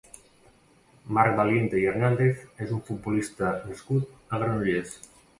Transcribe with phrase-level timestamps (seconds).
[1.17, 4.95] Marc Valiente i Hernández és un futbolista nascut a Granollers.